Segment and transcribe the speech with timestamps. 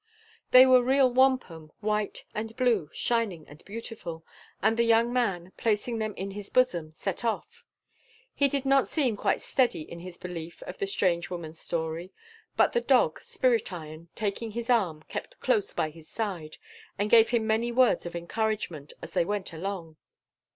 [0.49, 4.25] They were real wampum, white and blue, shining and beautiful;
[4.59, 7.63] and the young man, placing them in his bosom, set off.
[8.33, 12.11] He did not seem quite steady in his belief of the strange woman's story.
[12.57, 16.57] But the dog, Spirit Iron, taking his arm, kept close by his side
[16.97, 19.97] and gave him many words of encouragement as they went along.